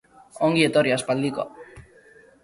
Ongi 0.45 0.63
etorri, 0.67 0.93
aspaldiko! 0.95 1.45